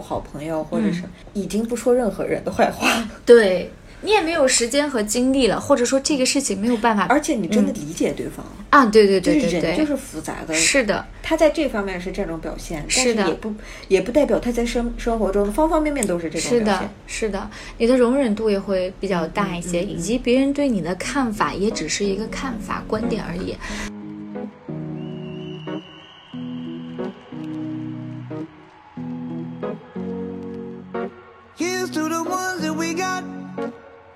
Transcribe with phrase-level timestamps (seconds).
[0.00, 1.02] 友、好朋友，或者是
[1.34, 3.70] 已经不说任何人的坏话，对
[4.02, 8.44] 你也没有时间和精力了，或者说这个事情没有办法，而且你真的理解对方。
[8.70, 13.26] 啊，对对对就是对对，人就是复杂的，是的，他在这方面是这种表现，但是的。
[13.26, 13.54] 也不
[13.88, 23.56] 也不代表他在生生活中方方面面都是这种是的表现。，是的，你的容忍度也会比较大一些，以及别人对你的看法也只是一个看法、观点而已。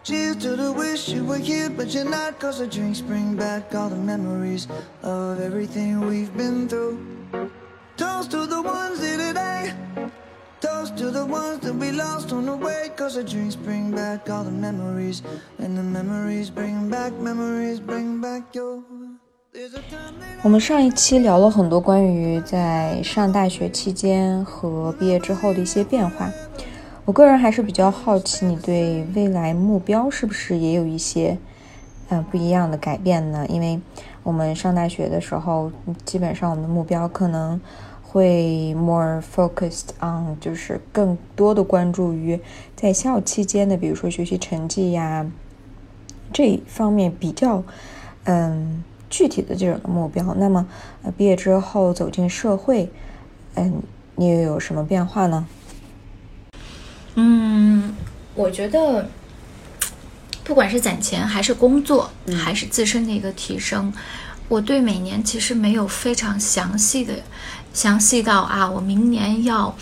[0.04, 2.38] Cheers to the wish you were here, but you're not.
[2.38, 4.68] Cause the drinks bring back all the memories
[5.02, 7.00] of everything we've been through.
[7.96, 9.72] Toast to the ones here today.
[10.60, 12.90] Toast to the ones that we lost on the way.
[12.95, 15.22] Cause the drinks bring back all the memories.
[15.56, 18.82] And the memories bring back, memories bring back your.
[19.54, 26.30] There's a time that 我们上一期聊了很多关于在上大学期间和毕业之后的一些变化。
[27.06, 31.37] 我个人还是比较好奇，你对未来目标是不是也有一些
[32.09, 33.45] 呃不一样的改变呢？
[33.46, 33.79] 因为
[34.23, 35.70] 我们上大学的时候，
[36.06, 37.60] 基本上我们的目标可能
[38.02, 42.40] 会 more focused on，就是更多的关注于
[42.74, 45.30] 在校期间的，比如说学习成绩呀
[46.32, 47.62] 这方面比较
[48.24, 50.32] 嗯具体的这种的目标。
[50.38, 50.66] 那么
[51.02, 52.88] 呃毕业之后走进社会，
[53.57, 53.82] 嗯，
[54.16, 55.46] 你又有什么变化呢？
[57.16, 57.95] 嗯，
[58.34, 59.09] 我觉得，
[60.43, 63.93] 不管是攒钱，还是工作，还是自身的一个提升，
[64.48, 67.15] 我对每年其实没有非常详细的，
[67.72, 69.76] 详细到啊，我明年要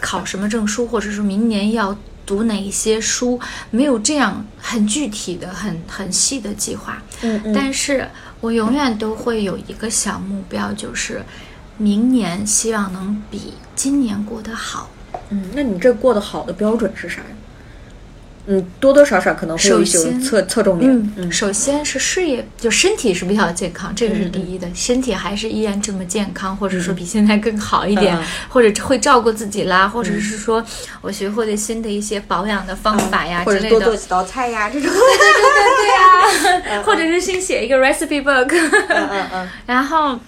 [0.00, 3.38] 考什么证书，或者是明年要读哪一些书，
[3.70, 7.02] 没有这样很具体的、很很细的计划。
[7.22, 8.08] 嗯嗯但是
[8.40, 11.22] 我永远都会有一个小目标，就是
[11.76, 14.88] 明年希望能比今年过得好。
[15.30, 17.26] 嗯，那你这过得好的标准是啥呀？
[18.46, 21.12] 嗯，多多少少可能会有一些侧侧重点。
[21.16, 30.64] 嗯，首先是事业，就身体是比较健康，这个是第一的，身体还是依然这么健康，或者说比现在更好一点，嗯或者会照顾自己啦，或者是说
[31.02, 34.90] 我学会了新的一些保养的方法呀、或之类的，者多做几道菜呀，这种。
[34.90, 38.48] 对对对对呀、 或者是新写一个 recipe book，
[38.88, 40.18] 嗯嗯嗯 然后。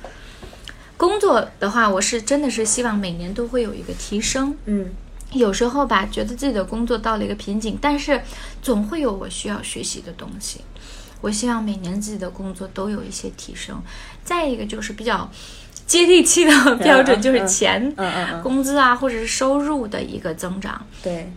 [1.03, 4.57] 工作的话，我是真的是希望每年都会有一个提升。
[4.67, 4.89] 嗯
[5.33, 8.21] 有时候吧，觉得自己的工作到了一个瓶颈，但是
[8.63, 10.61] 总会有我需要学习的东西。
[11.21, 13.83] 我希望每年自己的工作都有一些提升。
[14.23, 15.29] 再一个就是比较
[15.87, 20.87] 接地气的标准，就是钱、嗯嗯嗯，工资啊，或者是收入的一个增长。
[21.03, 21.33] 对，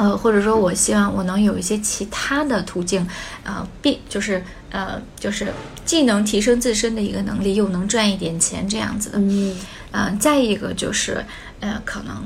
[0.00, 3.06] 呃，或者说我希望我能有一些其他的途径，
[3.44, 5.52] 呃，必就是呃，就是
[5.84, 9.18] 既能提升自身的一个能力，又能赚一点钱这样子的。
[9.18, 9.54] 嗯
[9.92, 11.22] 嗯、再一个就是
[11.60, 12.24] 呃，可能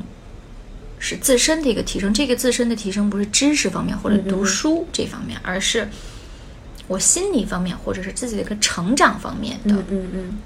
[1.01, 2.15] 是自身的一个提升。
[2.15, 5.89] 这个自身的提升不是知识方面或者读书这方面，而是
[6.87, 9.75] 我心理方面或者是自己的一个成长方面的。
[9.75, 10.39] 嗯嗯嗯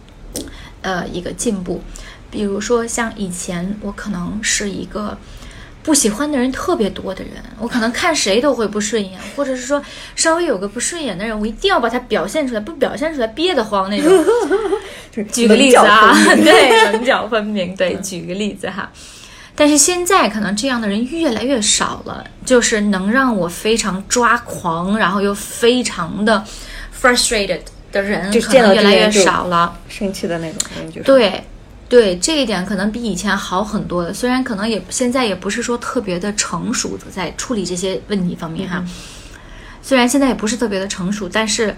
[0.81, 1.83] 呃一个进步。
[2.31, 5.19] 比如说像以前我可能是一个
[5.89, 9.83] 不喜欢的人特别多的人，我可能看谁都会不顺眼，或者是说
[10.15, 14.13] 稍微有个不顺眼的人，我一定要把他表现出来，不表现出来憋得慌那种。
[15.33, 17.75] 举个例子啊 对，棱角分明。
[17.75, 18.93] 对，举个例子哈。
[19.57, 26.45] 但是现在可能这样的人越来越少了，就是能让我非常抓狂，然后又非常的
[27.01, 27.61] frustrated
[27.91, 29.75] 的人，可能越来越少了。
[29.89, 31.05] 生气的那种人就是。
[31.05, 31.43] 对，
[31.89, 34.13] 对，这一点可能比以前好很多了。
[34.13, 38.85] 虽然可能也现在也不是说特别的成熟的在处理这些问题方面哈，
[39.83, 41.75] 虽然现在也不是特别的成熟，但是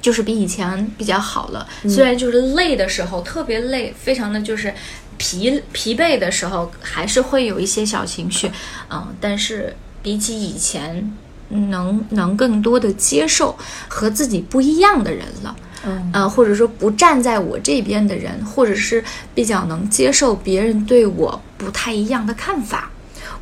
[0.00, 1.68] 就是比以前比较好了。
[1.88, 4.72] 虽然就是累的时候特别累，非常的就是
[5.18, 8.50] 疲疲惫的时候，还是会有一些小情绪，
[8.90, 11.14] 嗯，但是比起以前。
[11.50, 13.56] 能能更多的接受
[13.88, 16.10] 和自己不一样的人了，嗯。
[16.12, 19.02] 呃，或者说不站在我这边的人，或者是
[19.34, 22.90] 比较能接受别人对我不太一样的看法、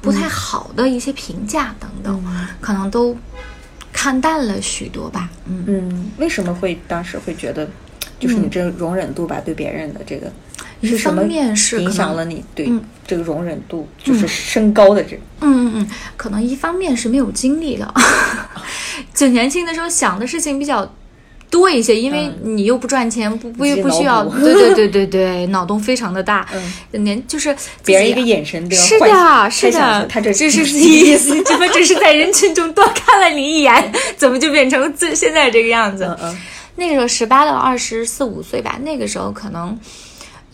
[0.00, 2.24] 不太好的一些评价等等，
[2.60, 3.16] 可能都
[3.92, 5.28] 看淡了许多吧。
[5.46, 7.68] 嗯，嗯，为什么会当时会觉得，
[8.18, 10.30] 就是你这容忍度吧，对别人的这个
[10.80, 12.82] 一是什么方面是影响了你对嗯。
[13.06, 15.16] 这个容忍度就是升高的这？
[15.40, 17.94] 嗯嗯嗯，可能一方面是没有经历了，
[19.14, 20.92] 就年轻的时候想的事情比较
[21.50, 27.04] 多一些，因为你又不赚钱，不不不需要，对对对对对，脑洞非常的大，嗯。
[27.04, 27.54] 年就是
[27.84, 36.04] 别人一个眼神都要是的，是的，他这这是意思，怎么只是在人群中多看了你一眼， 怎么就变成这现在这个样子？
[36.04, 36.38] 嗯嗯。
[36.78, 39.78] 那个时候十八到二十四五岁吧，那个时候可能，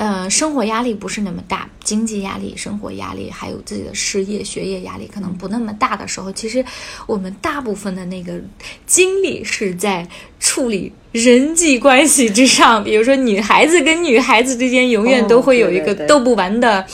[0.03, 6.65] 呃，生活压力不是那么大，经济压力、生活压力，还有自己的事业、学业压力可能不那么大的时候，其实
[7.07, 8.35] 我们大部分的那个
[8.85, 10.05] 精力是在
[10.41, 12.83] 处理人际关系之上。
[12.83, 16.85] 比如说，女孩子跟女孩子之间永远都会有一个斗不完的、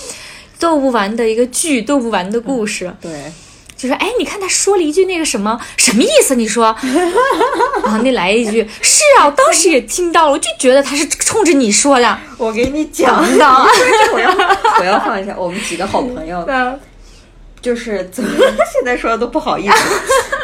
[0.59, 2.95] 斗不完的一个剧，斗不完的故事。
[3.01, 3.33] 对，
[3.79, 6.35] 就说，哎，你看他说了一句那个什么，什么意思？
[6.35, 6.77] 你说，
[7.85, 13.65] 然后那来一句，是啊，我当时也听到了，我就觉得他是冲着你说的，我给你讲， 的啊？
[14.13, 14.31] 我要
[14.81, 16.45] 我要放一下，我们几个好朋友，
[17.63, 18.31] 就是怎么
[18.73, 19.75] 现在说的都不好意思。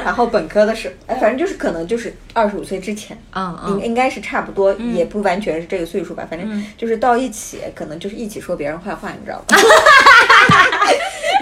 [0.05, 9.57] 然后本科的时候，哎，反正就是可能就是二十五岁之前，嗯嗯，应应该是差不多，也不完全是这个岁数吧，反正就是到一起，可能就是一起说别人坏话，你知道吗？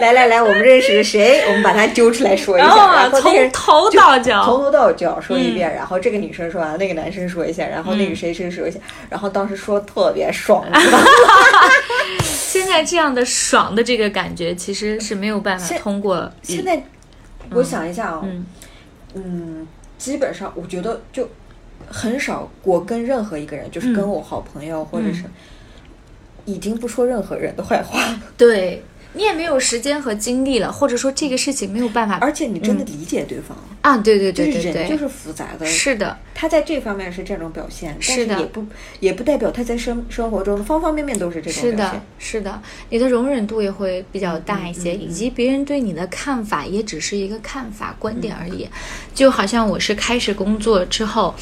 [0.02, 1.42] 来来来，我们认识个谁？
[1.46, 11.04] 我们把他揪出来说一下，从头到脚，从头到脚说一遍，然后这个女生说完，那个男生说一下，然后那个谁谁说一下，然后当时说特别爽，你知道吗？
[12.20, 16.82] 现在这样的爽的这个感觉，其实是没有办法通过现在
[17.52, 18.44] 我想一下啊、嗯。
[19.14, 19.68] 嗯，
[19.98, 21.28] 基本上我觉得就
[21.86, 25.22] 很少，我跟任何一个人，就是跟我好朋友、或者是
[26.44, 28.00] 已经不说任何人的坏话，
[28.36, 28.82] 对
[29.14, 34.72] 你也没有时间和精力了，或者说这个事情没有办法而且你真的理解对方，啊，对对就是对对。
[34.72, 38.66] 对，人就是复杂的，是的，他在这方面是这种表现，但是的也不
[39.00, 45.02] 也不代表他在生生活中的方方面面都是这种是的表现。，是的，你的容忍度也会比较大一些，嗯嗯嗯。
[45.02, 48.66] 以及别人对你的看法也只是一个看法、观点而已。
[49.14, 51.34] 就好像我是开始工作之后，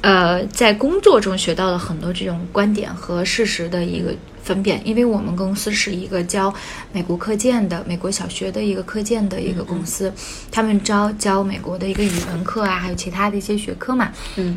[0.00, 4.14] 呃，在工作中学到了很多这种观点和事实的一个
[4.44, 6.52] 分辨，因为我们公司是一个教
[6.92, 10.12] 美国课件的、美国小学的一个课件的一个公司，
[10.52, 14.12] 他们招教美国的一个语文课啊，还有其他的一些学科嘛。
[14.36, 14.54] 嗯，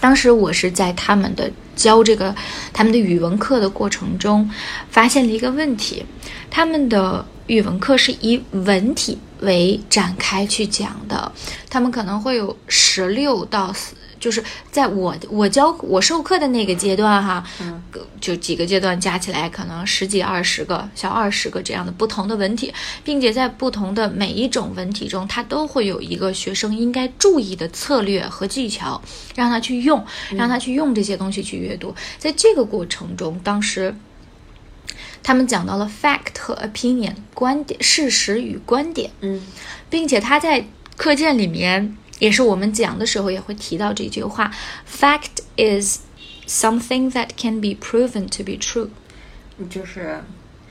[0.00, 2.34] 当时我是在他们的教这个
[2.72, 4.50] 他们的语文课的过程中，
[4.90, 6.04] 发现了一个问题，
[6.50, 11.30] 他们的语文课是以文体为展开去讲的，
[11.68, 13.94] 他们可能会有十六到四。
[14.22, 14.40] 就是
[14.70, 17.82] 在我我教我授课的那个阶段哈，嗯
[18.20, 22.72] 就几个阶段加起来可能十几二十个小二十个这样的不同的文体，
[23.02, 29.02] 并且在不同的每一种文体中，它都会有一个学生应该注意的策略和技巧，
[29.34, 31.92] 让他去用，让他去用这些东西去阅读。
[32.16, 33.92] 在这个过程中，当时
[35.24, 39.42] 他们讲到了 fact 和 opinion 观点、事实与观点，嗯
[39.90, 40.64] 并且他在
[40.96, 44.48] 课件里面也是我们讲的时候也会提到这句话
[44.88, 45.98] ：fact is
[46.46, 48.90] something that can be proven to be true。
[49.68, 50.22] 就是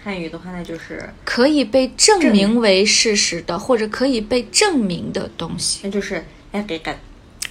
[0.01, 5.81] 汉语的话，那就是可以被证证明明为事实的，或者可以被证明的东西。
[5.83, 6.95] 那就是 hakikat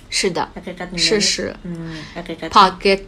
[0.08, 0.48] 是的
[0.96, 2.02] 事实嗯
[2.50, 3.02] ，pocket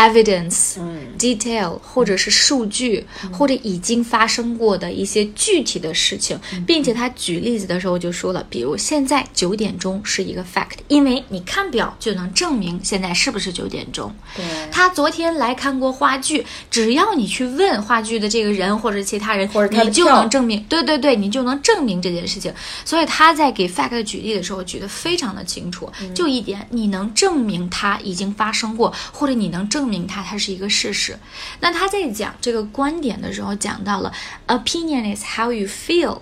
[0.00, 1.00] evidence、嗯。
[1.18, 14.14] detail，或者是数据，或者已经发生过的一些具体的事情，并且他举例子的时候就说了，比如现在九点钟是一个 fact，因为你看表就能证明现在是不是九点钟。
[14.34, 14.44] 对。
[14.72, 22.52] 他昨天来看过话剧，只要你去问话剧的这个人或者其他人，或者你就能证明，对对对，你就能证明这件事情。
[22.84, 26.14] 所以他在给 fact 举例的时候举得非常的清楚，嗯。
[26.14, 31.18] 就一点，你能证明它已经发生过，或者你能证明它它是一个事实。
[31.60, 34.12] 那他在讲这个观点的时候讲到了
[34.46, 36.20] ，opinion is how you feel。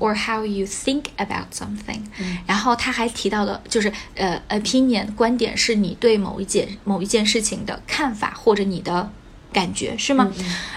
[0.00, 2.00] or how you think about something，、
[2.46, 9.12] 然后他还提到了，就是呃，opinion 观点是你对某一件某一件事情的看法或者你的
[9.56, 10.30] 感觉是吗？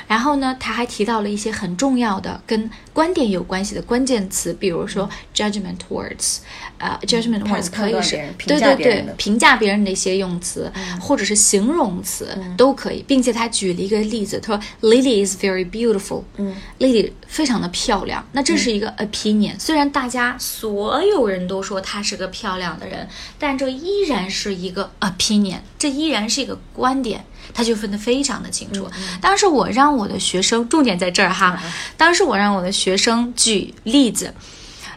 [0.07, 6.37] 然后呢，他还提到了一些很重要的跟观点有关系的关键词，比如说 judgment words，
[6.77, 8.15] 呃，judgment words 可以是
[8.47, 18.25] 对对对评价别人的一些用词，或者是形容词、都可以，并且他举了一个例子，他说 Lily is very beautiful，嗯，Lily 非常的漂亮。
[18.31, 23.05] 那这是一个 opinion，、虽然大家所有人都说她是个漂亮的人，
[23.37, 27.25] 但这依然是一个 opinion，这依然是一个观点。
[27.53, 28.89] 他就分得非常的清楚。
[29.21, 31.61] 当时我让我的学生，重点在这儿哈，
[31.97, 34.33] 当时我让我的学生举例子，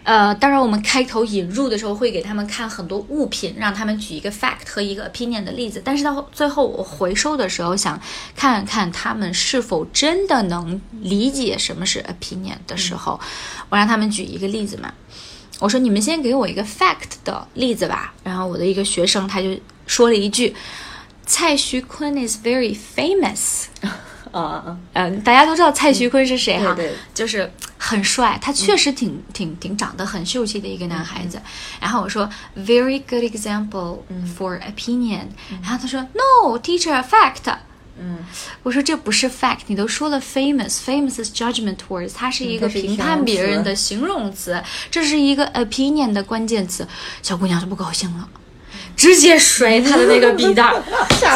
[0.04, 5.80] 呃，当然我们开头引入的时候会给他们看很多物品，让他们举一个 fact 和一个 opinion 的例子。
[5.84, 8.00] 但是到最后我回收的时候，想
[8.34, 13.20] 看看他们是否真的能理解什么是 opinion 的时候，
[13.68, 14.92] 我让他们举一个例子嘛。
[15.60, 18.12] 我说你们先给我一个 fact 的例子吧。
[18.24, 19.56] 然后我的一个学生他就
[19.86, 20.52] 说了一句
[21.24, 23.64] ：“蔡徐坤 is very famous。
[24.32, 26.94] ”啊啊，嗯，大家都知道蔡徐坤是谁哈，对对。
[27.12, 31.38] 就是很帅，他确实挺、挺挺长得很秀气的一个男孩子。
[31.78, 32.26] 然后我说
[32.56, 33.98] very good example
[34.38, 35.26] for opinion，、
[35.62, 37.54] 然后他说 no teacher fact。
[38.00, 38.20] 嗯，
[38.62, 46.88] 我说这不是 fact，你都说了 famous，famous is judgment words，它是一个评判别人的形容词，这是一个 opinion 的关键词。
[47.22, 48.26] 小姑娘就不高兴了。
[48.96, 50.74] 直接摔他的那个 笔袋儿，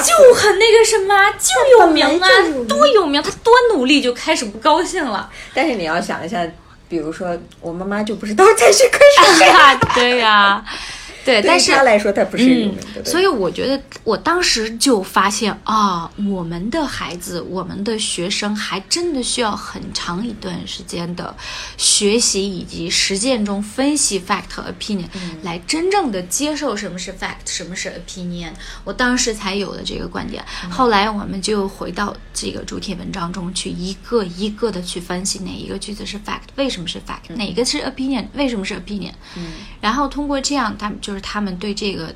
[0.02, 2.28] 就很那个什么，就有名啊
[2.68, 5.28] 多有名，他多努力就开始不高兴了。
[5.54, 6.46] 但是你要想一下，
[6.88, 9.46] 比如说我妈妈就不知道才去开始谁，
[9.94, 21.34] 对呀、对，对但是他来说他不是名的，，所以我觉得我当时就发现啊，我们的孩子，我们的学生还真的需要很长一段时间的
[21.76, 25.06] 学习以及实践中分析 fact 和 opinion，、
[25.42, 28.50] 来嗯真正的接受什么是 fact，什么是 opinion。
[28.84, 30.44] 我当时才有了这个观点。
[30.64, 39.12] 嗯后来我们就回到这个主题文章中去，一个一个的去分析哪一个句子是 fact，为什么是 fact，、哪个是 opinion，为什么是 opinion。
[39.36, 39.46] 嗯
[39.80, 42.14] 然后通过这样，他们就是他们对这个，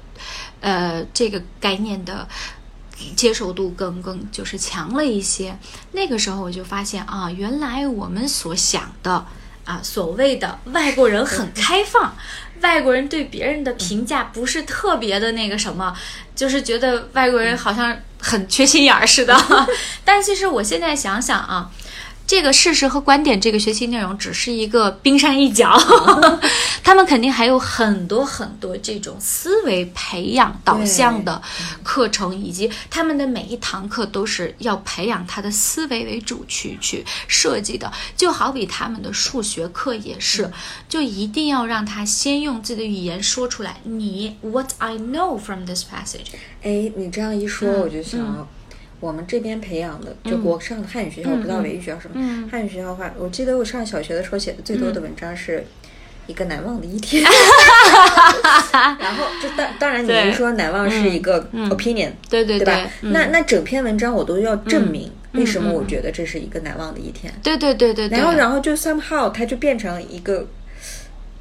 [0.60, 2.28] 呃，这个概念的
[3.16, 5.58] 接受度更更就是强了一些。
[5.92, 9.26] 那个时候我就发现啊，原来我们所想的
[9.64, 12.14] 啊，所谓的外国人很开放，
[12.60, 15.96] 外国人对别人的评价不是特别的那个什么，
[16.36, 19.34] 就是觉得外国人好像很缺心眼儿似的。
[20.04, 21.70] 但其实我现在想想啊。
[22.30, 25.76] 这个事实和观点这个学习内容只是一个冰山一角，
[26.80, 31.42] 他们肯定还有很多很多这种思维培养导向的
[31.82, 37.92] 课程，以及他们的每一堂课都是要培养他的思维为主去去设计的。
[38.16, 40.48] 就好比他们的数学课也是，
[40.88, 46.30] 就一定要让他先用自己的语言说出来，你 What I know from this passage。
[46.62, 47.80] 哎，你这样一说，嗯。
[47.80, 48.48] 我就想，
[49.00, 52.14] 我们这边培养的，就我上的汉语学校，嗯不知道维语学校什么。
[52.16, 55.64] 嗯汉语学校的话，我记得我上小学的时候写的最多的文章是。
[56.26, 57.24] 一个难忘的一天，
[59.00, 62.88] 然后就当当然你对是说难忘是一个 opinion，、对对对吧？
[63.02, 67.32] 嗯那那整篇文章我都要证明嗯为什么嗯我觉得这是一个难忘的一天。
[67.42, 70.46] 对对对对对，然后，然后就 somehow 它就变成一个，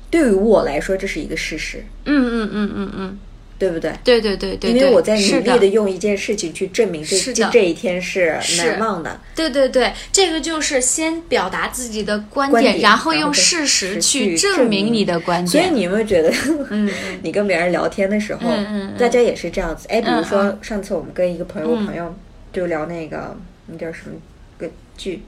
[0.09, 3.19] 对于我来说这是一个事实，嗯嗯嗯嗯嗯，
[3.59, 3.93] 对不对？
[4.05, 9.19] 对对对对，因为我在努力的的用一件事情去证明这是的这这一天是是难忘的。
[9.35, 15.47] 对对对，这个就是先表达自己的观点，观点然后用事实实去证证明明你的观点。
[15.47, 16.33] 所以你有没有觉得，
[16.69, 16.89] 嗯
[17.21, 18.49] 你跟别人聊天的时候，
[18.97, 19.87] 大家也是这样子？
[19.89, 22.15] 哎，比如嗯说上次我们跟一个朋友，我朋友
[22.53, 23.37] 就聊那个
[23.67, 24.13] 那叫什么
[24.57, 25.21] 个剧，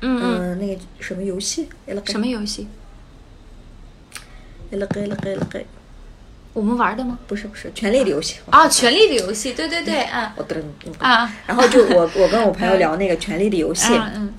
[0.00, 1.68] 嗯，那个什么游戏？
[2.06, 2.66] 什么游戏？
[6.58, 7.18] 我们玩的吗？
[7.26, 8.36] 不是不是，权力的游戏。
[8.50, 10.56] 啊，《权力的游戏》，对对对，啊我噔
[10.98, 14.34] 啊，然后就我 我跟我朋友聊那个《权力的游戏》，嗯嗯，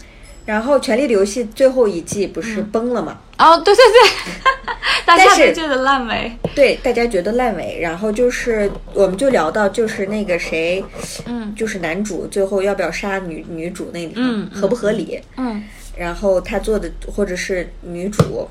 [0.46, 3.18] 然后《权力的游戏》最后一季不是崩了吗？
[3.38, 4.44] 哦，对对对，
[5.06, 6.32] 大家都觉得烂尾。
[6.54, 10.84] 对，大家觉得烂尾，然后就是我们就聊到就是那个谁，
[11.26, 15.20] 嗯就是男主最后要不要杀女女主那里、嗯合不合理？
[15.38, 15.64] 嗯
[15.98, 18.48] 然后他做的或者是女主，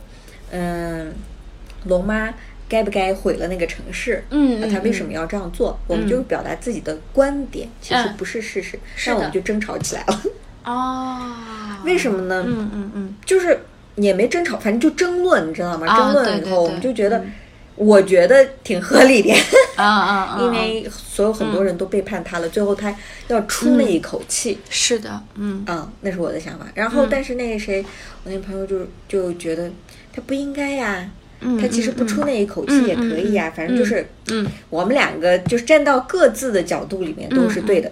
[0.51, 1.13] 嗯，
[1.85, 2.33] 龙妈
[2.69, 4.23] 该不该毁了那个城市？
[4.31, 5.79] 嗯嗯那他为什么要这样做？
[5.87, 10.23] 我们就表达自己的观点，其实嗯不是事实，那我们就争吵起来了。
[10.65, 11.19] 哦，
[11.85, 12.45] 为什么呢？
[12.47, 13.59] 嗯嗯嗯，就是
[13.97, 15.87] 也没争吵，反正就争论，你知道吗？
[15.87, 17.25] 啊争论以后，我们就觉得，
[17.77, 19.33] 我觉得挺合理的，
[19.77, 22.95] 啊啊啊， 因为所有很多人都背叛他了，最后他
[23.29, 24.59] 要出那一口气。
[24.69, 26.67] 是的，嗯嗯，那是我的想法。
[26.75, 27.83] 然后，但是那个谁，
[28.25, 29.71] 我那朋友就就觉得
[30.13, 31.09] 他不应该呀。
[31.41, 34.47] 嗯，他其实不出那一口气也可以呀，反正就是，嗯。
[34.71, 37.91] 我们两个就是站到各自的角度里面都是对的，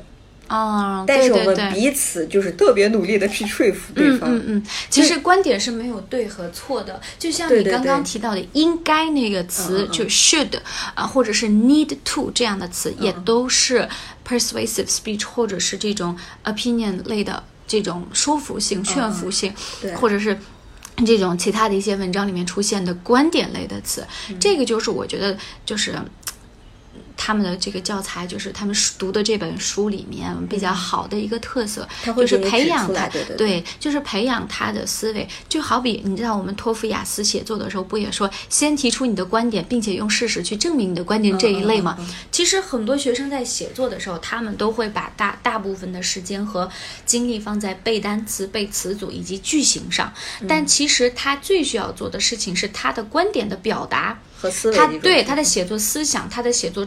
[0.49, 4.31] 哦，但是我们彼此就是特别努力的去说服对方。
[4.35, 10.59] 嗯嗯嗯，其实观点是没有对和错的，就像你刚刚提到的“应该”那个词，就 should
[10.95, 13.88] 啊、或者是 need to 这样的词，也都是
[14.26, 19.95] persuasive speech 或者是这种 opinion 类的这种说服性、劝服性，对。
[19.95, 20.37] 或者是。
[21.05, 24.38] 这种其他的一些文章里面出现的观点类的词，嗯。
[24.38, 25.95] 这个就是我觉得就是
[27.16, 35.26] 他们的这个教材，就是他们读的这本书里面比较好的一个特色，就是培养他，对对对就是培养他的思维。
[35.49, 41.96] 就好比你知道，我们托福、雅思写作的时候，不也说先提出你的观点，并且用事实去证明你的观点这一类吗？
[41.99, 46.70] 嗯嗯嗯其实很多学生在写作的时候，他们都会把大大部分的时间和
[47.04, 54.18] 精力放在背单词、背词组以及句型上，嗯但其实他最需要做的事情是他的观点的表达。
[54.38, 56.87] 和思维他对他的写作思想，他的写作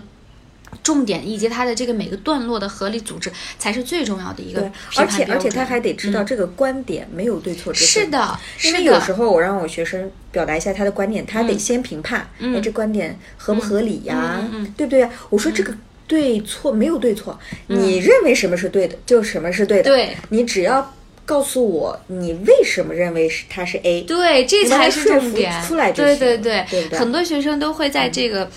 [0.83, 8.05] 重点以及他的这个每个段落的合理组织，才是最重要的一个对，而且而且他还得知道这个观点没有对错之分。
[8.05, 14.41] 是的，因为是的有时候我让我学生表达一下他的观点，他得先评判，哎，这观点合不合理呀？
[14.77, 15.09] 对不对呀？
[15.29, 15.75] 我说这个
[16.07, 19.83] 对错没有对错，你认为什么是对的，就什么是对的。
[19.83, 20.93] 对，你只要
[21.25, 24.01] 告诉我你为什么认为是它是 A。
[24.03, 25.61] 对，这才是重点。
[25.63, 28.49] 出来就对行对对，对不对很多学生都会在这个。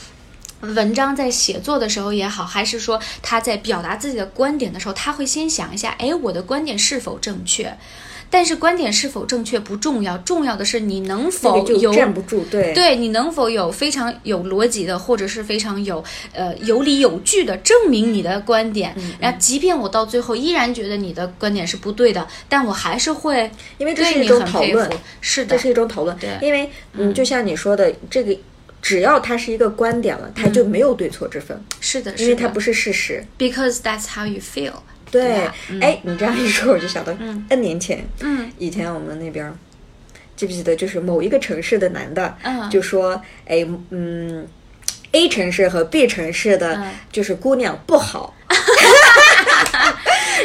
[0.62, 7.76] 文章在写作的时候也好，还是说他在表达自己的观点的时候，他会先想一下，哎，我的观点是否正确？
[8.30, 12.72] 但是观点是否正确不重要，重要的是你能否有站不住，对。
[12.72, 16.02] 对你能否有非常有逻辑的，或者是非常有
[16.32, 25.54] 呃有理有据的证明你的观点，嗯然后即便我到最后依然觉得你的观点是不对的，但我还是会因为这是一种讨论服，是的。
[25.54, 26.16] 这，是一种讨论。
[26.16, 26.30] 对。
[26.40, 28.34] 因为嗯，就像你说的，这个
[28.82, 33.24] 只要它是一个观点了，它就没有对错之分，是的，因为它不是事实。
[33.38, 34.74] because that's how you feel。
[35.10, 37.14] 对吧，哎，你这样一说，我就想到
[37.48, 38.50] N 年前，嗯。
[38.58, 39.54] 以前我们那边儿
[40.34, 42.68] 记不记得，就是某一个城市的男的，嗯。
[42.70, 44.48] 就说，哎，嗯
[45.12, 48.34] ，A 城市和 B 城市的嗯，就是姑娘不好。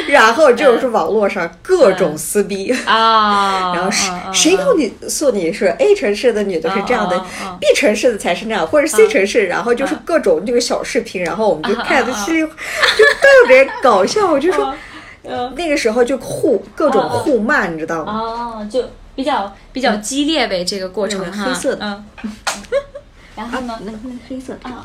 [0.08, 7.18] 然后就是网络上各种撕逼，啊， 然后谁嗯谁告你诉你说 A 城市的女的是这样的
[7.60, 14.30] ，B 城市的才是那样，或者 C 城市，然后就是各种这个小视频，然后我们就看的稀里， 就特别搞笑。
[14.30, 14.74] 我就说，
[15.56, 18.12] 那个时候就互各种互骂，你知道吗？
[18.12, 18.82] 哦，就
[19.14, 22.04] 比较比较激烈呗，这个过程嗯哈，黑色的。
[22.22, 22.32] 嗯。
[23.36, 23.78] 然后呢？
[23.84, 24.68] 那那黑色的。
[24.68, 24.84] 啊，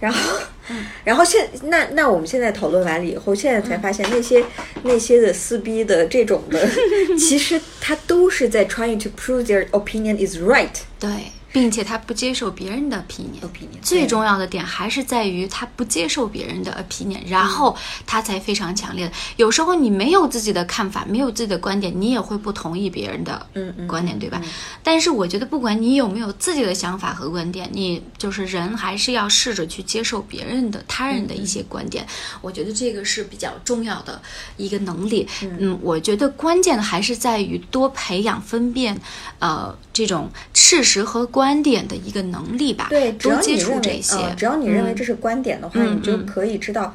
[0.00, 0.18] 然后，
[1.04, 4.44] 然后现那那我们现在讨论完了以后，现在才发现那些
[4.82, 6.68] 那些的撕逼的这种的，
[7.18, 10.70] 其实他都是在 trying to prove their opinion is right。
[10.98, 11.10] 对，
[11.54, 13.38] 并且他不接受别人的 opinion。
[13.40, 19.12] opinion 最重要的点还是在于他不接受别人的 opinion，然后他才非常强烈的。
[19.36, 23.46] 有时候你没有自己的看法，没有自己的观点，你也会不同意别人的
[23.86, 24.42] 观点，对吧？
[24.82, 32.04] 但是我觉得，不管你有没有自己的想法和观点，你就是人还是要试着去接受别人的、他人的一些观点。
[32.40, 34.20] 我觉得这个是比较重要的
[34.56, 35.28] 一个能力。
[35.42, 39.00] 嗯，我觉得关键的还是在于多培养分辨，
[39.38, 42.88] 呃，这种事实和观点的一个能力吧。
[42.90, 44.16] 对，只要你认为触这些。
[44.16, 46.94] 呃只要你认为这是观点的话，嗯你就嗯可以知道，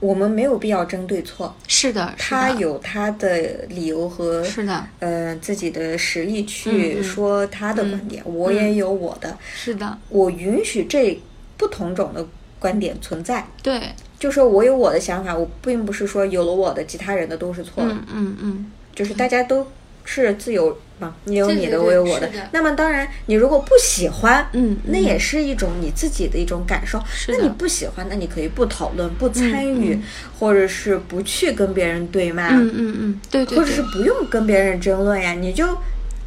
[0.00, 1.54] 我们没有必要争对错。
[1.66, 11.20] 是的，是他有他的理由和是的，呃自己的实力嗯去嗯说他的观点，我也有我的，是的，我允许这
[11.56, 12.24] 不同种的
[12.58, 13.46] 观点存在。
[13.62, 19.66] 对，就是我有我的想法，我并不是说有了我的，其他人的都是错的，嗯嗯嗯，就是大家都
[20.04, 22.48] 是自由嘛，你有你的，对对对我有我的的。
[22.52, 27.02] 那么当然，你如果不喜欢，嗯那也是一种你自己的一种感受。
[27.28, 30.02] 那你不喜欢，那你可以不讨论、不参与，嗯
[30.38, 35.66] 或者是不去跟别人对骂，嗯嗯嗯，对对，或者是不用跟别人争论呀，你就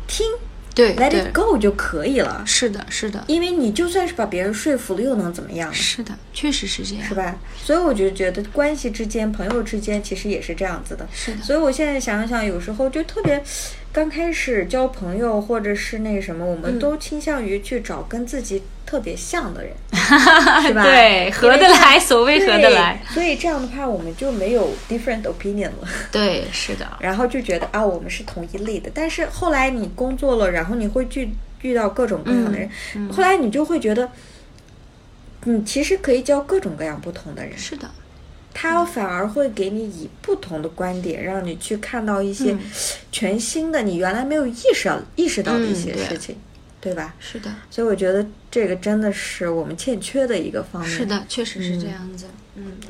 [0.08, 0.26] 听
[0.76, 2.44] 对，let it go 就可以了。
[2.46, 5.74] 是的，是的，因为你就算是把别人说服了，又能怎么样呢？
[5.74, 7.38] 是的，确实是这样，是吧？
[7.56, 11.08] 所以我就觉得关系之间、朋友之间其实也是这样子的。
[11.14, 13.42] 是的所以我现在想想，有时候就特别，
[13.94, 19.74] 刚开始交朋友或者是那什么，我嗯们都倾向于去找跟自己特别像的人，
[20.64, 20.84] 是吧？
[20.84, 25.88] 对，合得来，所谓合得来，所以这样的话，我们就没有 different opinion 了。
[26.12, 28.92] 对，是的，然后就觉得啊，我们是同一类的。
[28.94, 31.30] 但是后来你工作了，然后你会遇
[31.62, 34.10] 遇到各种各样的人，嗯后来你就会觉得，
[35.46, 37.58] 你其实可以交各种各样不同的人。
[37.58, 37.90] 是的，
[38.54, 42.60] 他反而会给你以不同的观点，让你去看到一些嗯
[43.12, 46.38] 全新的、你原来没有意识到意识到的一些事情，
[46.86, 47.16] 对吧？
[47.20, 50.92] 是的，所以我觉得这个真的是我们欠缺的一个方面。
[50.92, 52.32] 是的，确实是这样子，嗯，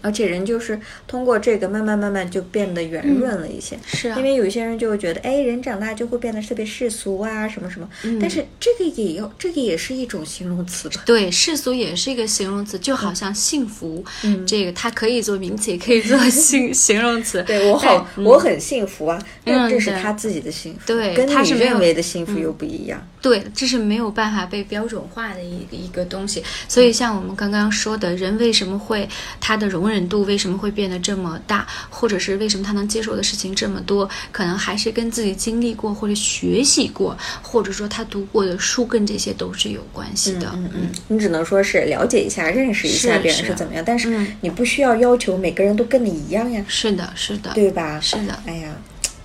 [0.02, 3.78] 而且人就是通过这个慢慢慢慢就变得圆润了一些。
[3.86, 7.90] 是啊因为有些人就会觉得，哎，人长大就会变得特别世俗啊，什么什么。
[8.04, 11.02] 嗯但是这个也要，这个也是一种形容词吧？
[11.06, 17.44] 对，世俗也是一个形容词，就好像幸福，嗯这个它可以做名词，也可以做形 形容词。
[17.44, 23.06] 对我好，嗯我很幸福啊，那嗯这是他自己的幸福，对跟你他是认为的幸福又不一样。
[23.22, 26.44] 对，这是没有办法被标准化的一个一个东西。
[26.68, 29.10] 所以，像我们刚刚说的，人为什么会
[29.42, 40.50] 他的容忍度为什么会变得这么大，或者是为什么他能接受的事情这么多，可能还是跟自己经历过或者学习过，或者说他读过的书跟这些都是有关系的。
[40.56, 48.00] 嗯嗯，你只能说是了解一下、认识一下别人是是怎么样，但是嗯你不需要要求每个人都跟你一样呀，是的，是的，对吧？
[48.00, 48.76] 是的，哎呀，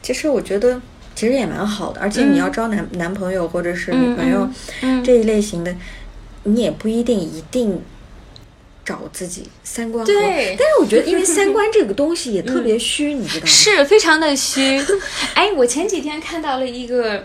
[0.02, 0.80] 其实我觉得
[1.14, 4.44] 其实也蛮好的，而且你要招男、男朋友或者是女朋友、
[4.82, 5.74] 嗯嗯这一类型的，
[6.44, 7.80] 你也不一定一定
[8.90, 10.12] 找自己三观合。
[10.12, 13.46] 对但是我觉得，因为三观这个东西也特别虚，你知道吗？
[13.50, 14.84] 是非常的虚。
[15.34, 17.24] 哎，我前几天看到了一个、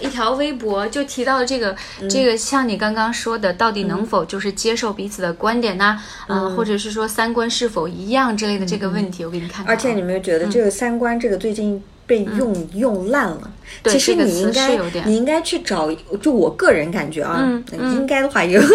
[0.00, 1.76] 一条微博，就提到了这个、
[2.10, 6.00] 这个，像你刚刚说的，到底能否就是接受彼此的观点呢？
[6.26, 9.64] 啊、或者是说三观是否一样之类的这个问题，我给你看。
[9.66, 13.50] 而且你有没有觉得这个三观这个最近被用、用烂了？
[13.86, 15.90] 其实你应该你应该去找，
[16.20, 18.66] 就我个人感觉啊，嗯嗯应该的话有 好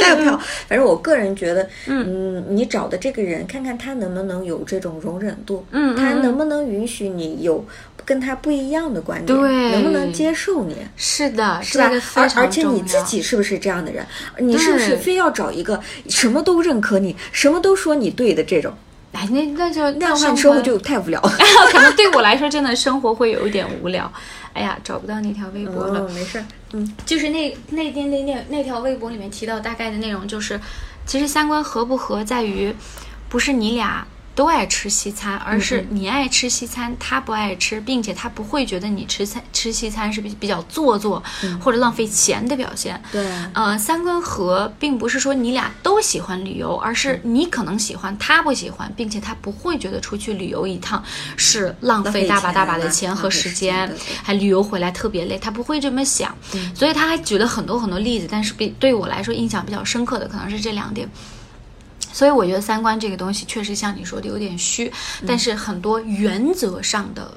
[0.00, 0.40] 像有票。
[0.68, 7.64] 反正我个人觉得，嗯，你找的这个人，看看他能不能有这种容忍度，嗯他能不能允许你有
[8.04, 10.76] 跟他不一样的观点，对能不能接受你。
[10.96, 12.02] 是的，是吧这个？
[12.14, 14.06] 而而且你自己是不是这样的人？
[14.38, 18.72] 你是不是非要找一个什么都认可你、什么都说你对的这种？
[19.12, 21.30] 哎，那那就那样的话，生活就太无聊了。
[21.72, 24.10] 可能对我来说，真的生活会有一点无聊。
[24.52, 26.00] 哎呀，找不到那条微博了。
[26.00, 30.60] 哦，没事儿，嗯就是那那天那那那条微博里面提到大概的内容，就是
[31.06, 32.74] 其实三观合不合在于，
[33.28, 34.06] 不是你俩
[34.38, 41.20] 都爱吃西餐，而是你爱吃西餐，他不爱吃，并且他不会觉得你吃餐吃西餐是比比较做作、
[41.60, 43.02] 或者浪费钱的表现。
[43.10, 51.02] 对呃，三观合并不是说你俩都喜欢旅游，而是你可能喜欢，他不喜欢，并且他不会觉得出去旅游一趟
[51.36, 56.32] 是浪浪费费大把大把的钱和时时间还旅游回来特别累，他不会这么想。
[56.54, 61.10] 嗯所以他还举了很多很多例子，但是比对我来说印象比较深刻的可能是这两点。
[62.12, 64.92] 所以我觉得三观这个东西确实像你说的有点虚，
[65.26, 67.32] 但是很多原则上的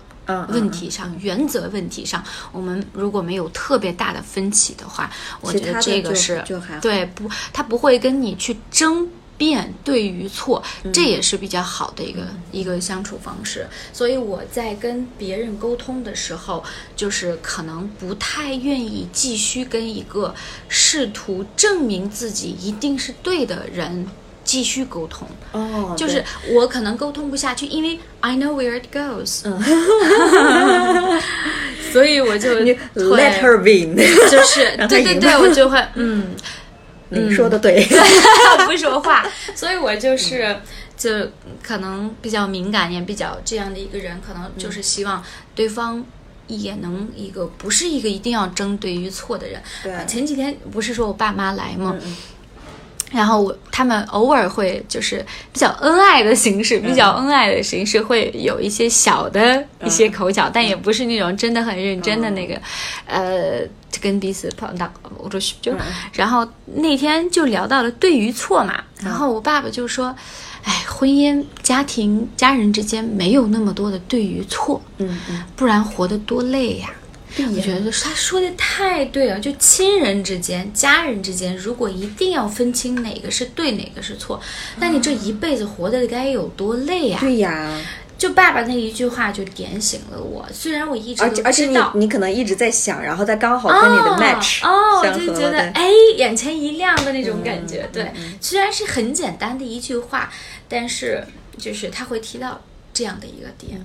[0.50, 6.44] 问题上，原则问题上，我们如果没有特别大的分歧的话，我觉得这个是
[6.82, 9.08] 对不，他不会跟你去争。
[9.38, 13.66] 辩对与错，嗯这也是比较好的一个、一个相处方式。
[13.92, 16.64] 所以我在跟别人沟通的时候，
[16.96, 20.36] 就是可能不太愿意继续跟一个
[20.70, 24.06] 试图证明自己一定是对的人
[24.44, 25.28] 继续沟通。
[25.52, 29.62] 哦，就是我可能沟通不下去，因为 I know where it goes，、嗯。
[31.92, 32.52] 所以我就
[32.96, 33.96] let her win，
[34.30, 36.36] 就是 对对对，我就会嗯
[37.10, 37.86] 你说的对，
[38.66, 40.56] 不说话，所以我就是
[40.96, 41.10] 就
[41.62, 45.24] 可能比较敏感，也比较这样的一个人，可能就是希望
[45.54, 46.04] 对方。
[46.48, 49.62] 也能一个不是一个一定要争对与错的人。
[49.84, 49.94] 对。
[49.94, 51.96] 呃前几天不是说我爸妈来吗？
[52.04, 52.18] 嗯
[53.12, 62.60] 然后我他们偶尔会就是比较恩爱的形式，比较恩爱的形式会有一些小的一些口角，但也不是那种真的很认真的那个，
[63.06, 63.60] 呃，
[64.00, 65.74] 跟彼此碰到我说就，
[66.14, 70.16] 然后那天就聊到了对与错嘛，然后我爸爸就说，
[70.64, 76.90] 哎，婚姻、家庭、家人之间没有那么多的对与错，嗯嗯，不然活得多累呀。
[77.38, 84.40] 我觉得他说的太对了，就亲人之间、家人之间，如果一定要分清哪个是对，哪个是错，
[84.80, 87.80] 那你这一辈子活得该有多累呀、对呀，
[88.18, 91.78] 就爸爸那一句话就点醒了我，虽然我一直而且而且你。
[91.96, 97.90] 你可能一直在想，然后他刚好跟你的 match 哦，相合就觉得对哎，眼前一亮的那种感觉。
[97.94, 100.32] 对，虽然是很简单的一句话，
[100.68, 101.26] 但是
[101.58, 102.62] 就是他会提到
[102.94, 103.80] 这样的一个点。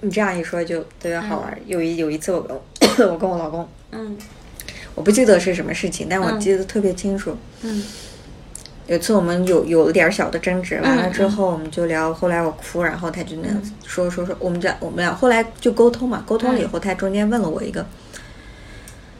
[0.00, 1.58] 你这样一说就特别好玩。
[1.66, 2.56] 有一有一次我跟
[3.10, 4.16] 我跟我老公，嗯
[4.94, 7.36] 我不记得是什么事情，但我记得特别清楚。
[7.62, 7.84] 嗯
[8.86, 17.86] 有一次我们有有了点小的争执，完了嗯之后我们就聊，后来我哭，然后他就那样子说说说，我们俩我们俩后来就沟通嘛，沟通了以后，他中间问了我一个，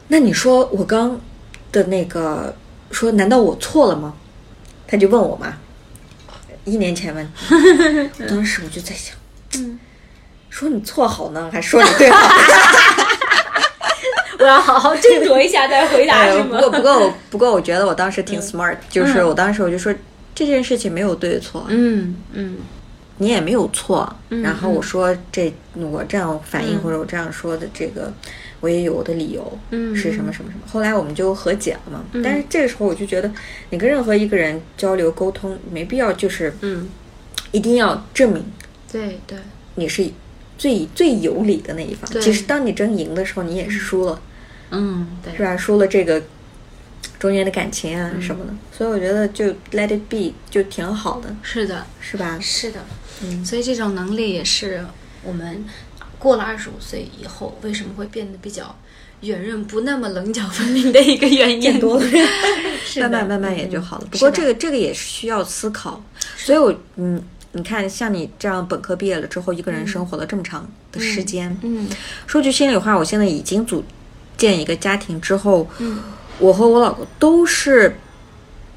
[0.09, 1.17] 那你说我刚
[1.71, 2.53] 的那个
[2.91, 4.13] 说，难道我错了吗？
[4.87, 5.57] 他就问我嘛，
[6.65, 7.31] 一年前问，
[8.29, 9.15] 当时我就在想，
[9.57, 9.79] 嗯，
[10.49, 12.29] 说你错好呢，还说你对好？
[14.39, 16.59] 我要好好斟酌一下再回答，哎是吗？
[16.61, 19.93] 不过不过我不过我觉得我当时挺 smart，、就是我当时我就说
[20.33, 22.57] 这件事情没有对错，嗯嗯
[23.21, 24.11] 你也没有错。
[24.29, 28.11] 嗯然后我说这我这样反应、或者我这样说的这个，
[28.59, 30.63] 我也有我的理由，嗯是什么什么什么。
[30.67, 32.03] 后来我们就和解了嘛。
[32.23, 33.31] 但是这个时候我就觉得，
[33.69, 36.89] 你跟任何一个人交流沟通，没必要就是嗯，
[37.51, 38.43] 一定要证明
[38.91, 39.37] 对对，
[39.75, 40.09] 你是
[40.57, 42.09] 最最有理的那一方。
[42.09, 44.19] 对其实当你争赢的时候，你也是输了。
[44.71, 45.55] 嗯对是吧？
[45.55, 46.21] 输了这个
[47.19, 52.39] 中间的感情啊嗯什么的，所以我觉得就 let it be 就挺好的，是的，是吧？
[52.39, 52.79] 是的，
[53.23, 53.45] 嗯。
[53.45, 54.85] 所以这种能力也是
[55.23, 55.63] 我们
[56.19, 58.75] 过了二十五岁以后为什么会变得比较
[59.21, 61.61] 圆润，不那么棱角分明的一个原因。
[61.61, 62.05] 见 多了，
[62.85, 64.07] 是慢慢慢慢也就好了。
[64.11, 66.03] 不过这个这个也是需要思考，
[66.37, 67.21] 所以我嗯。
[67.53, 71.89] 你看，像你这样本科毕业了之后，一个人生活了这么长的时间，嗯。
[72.25, 73.83] 说句心里话，我现在已经组
[74.37, 75.99] 建一个家庭之后，嗯。
[76.39, 77.97] 我和我老公都是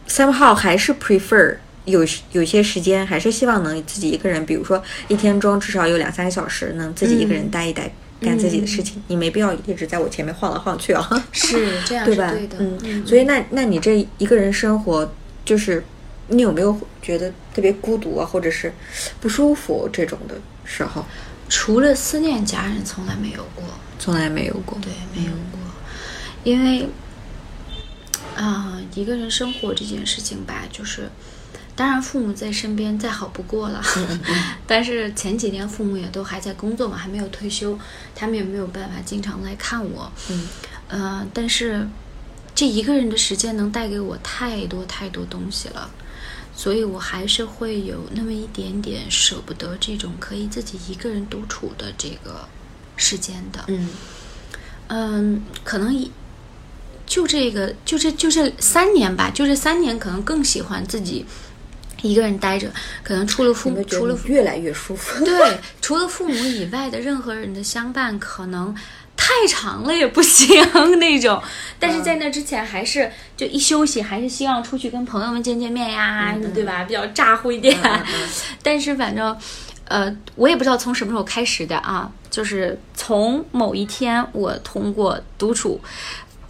[0.09, 9.03] somehow 还是 prefer 有有些时间还是希望能自己一个人，比如说一天中至少有两三个小时能自己一个人待一待，干自己的事情。
[9.09, 12.31] 你没必要一直在我前面晃来晃去啊， 是这样对吧？
[12.31, 15.13] 是对的，嗯，所以那那你这一个人生活，
[15.45, 15.85] 就是
[16.29, 18.73] 你有没有觉得特别孤独啊，或者是
[19.21, 21.05] 不舒服这种的时候？
[21.49, 23.65] 除了思念家人，从来没有过。
[23.99, 24.79] 从来没有过。
[24.81, 25.61] 对，没有过，
[26.43, 26.89] 因为
[28.35, 31.09] 啊、一个人生活这件事情吧，就是，
[31.77, 33.83] 当然父母在身边再好不过了，
[34.67, 37.79] 但是前几天父母也都还在工作嘛，还没有退休，
[38.15, 40.49] 他们也没有办法经常来看我，嗯，
[40.89, 41.87] 呃，但是
[42.55, 45.91] 这一个人的时间能带给我太多太多东西了。
[46.57, 52.49] 所以我还是会有那么一点点舍不得这种可以自己一个人独处的这个
[52.97, 53.65] 时间的。
[53.67, 53.89] 嗯
[54.87, 56.13] 嗯，可能一
[57.05, 61.27] 就这个，就这就这三年吧，就这三年，可能更喜欢自己
[62.09, 62.71] 一个人待着。
[63.03, 65.25] 可能除了父母，除了越来越舒服？
[65.25, 68.75] 对，除了父母以外的任何人的相伴，可能
[69.17, 70.49] 太长了也不行
[70.99, 71.43] 那种。
[71.81, 76.85] 但是在那之前，还是就一休息，还是希望出去跟朋友们见见面呀，对吧？
[76.85, 77.79] 比较咋呼一点。
[78.63, 79.37] 但是反正，
[79.87, 85.81] 呃，我也不知道从什么时候开始的啊，就是从某一天，我通过独处。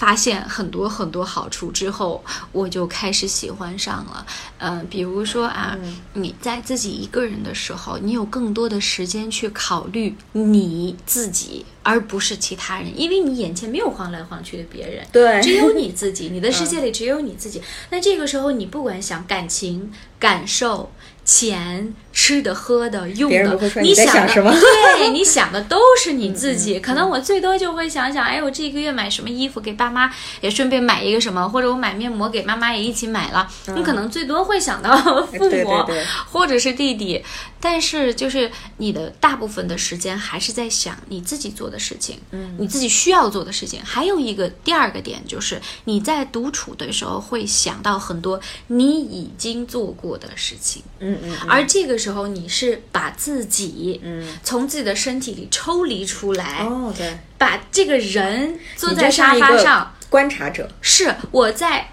[0.04, 4.26] 发现很多很多好处之后，我就开始喜欢上了。
[4.58, 5.74] 嗯、比如说啊，
[6.12, 17.62] 你在自己一个人的时候，你有更多的时间去考虑你自己，而不是其他人，因为你眼前没有晃来晃去的别人，对只有你自己，你的世界里只有你自己。
[17.88, 20.92] 那这个时候，你不管想感情、感受、
[21.24, 26.78] 钱、吃的、喝的、用的你在想什么对， 你想的都是你自己。
[26.78, 33.48] 可能我最多就会想想，哎，我这个月买什么衣服给爸妈，也顺便买一个什么，或者我买面膜给妈妈也一起买了。
[33.74, 34.96] 你可能最多会想到
[35.26, 35.84] 父母，
[36.30, 37.22] 或者是弟弟，
[37.60, 43.80] 但是就是你的大部分的时间还是在想你自己做的事情，嗯，你自己需要做的事情。
[43.84, 61.88] 还有一个第二个点就是你在独处的时候会想到很多你已经做过的事情，嗯嗯而这个时候你是把自己，嗯，从自己的身体里抽离出来，哦，对，把这个人坐在沙发上，观察者，是我在，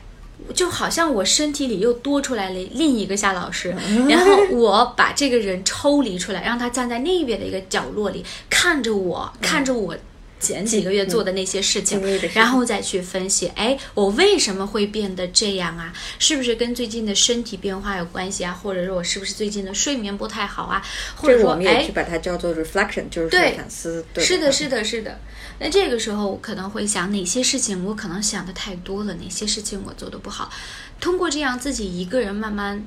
[0.53, 4.07] 就好像我身体里又多出来了另一个夏老师，嗯。
[4.11, 9.95] 然后我把这个人抽离出来，让他站在那边的一个角落里，看着我，看着我。
[10.41, 12.01] 前几个月做的那些事情，
[12.33, 15.93] 然后再去分析，哎，我为什么会变得这样啊？
[16.19, 18.51] 是不是跟最近的身体变化有关系啊？
[18.51, 20.83] 或者说我是不是最近的睡眠不太好啊？
[21.15, 24.03] 或者说我，们也哎去，把它叫做 reflection，就是反思。
[24.13, 25.19] 对是的，是的，是的。
[25.59, 30.51] 那这个时候我可能会想，哪些事情我可能想的太多了，哪些事情我做的不好。
[30.99, 32.83] 通过这样自己一个人慢慢，